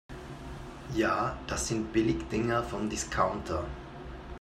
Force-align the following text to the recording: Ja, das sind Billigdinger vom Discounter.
Ja, 0.95 1.37
das 1.45 1.67
sind 1.67 1.93
Billigdinger 1.93 2.63
vom 2.63 2.89
Discounter. 2.89 3.65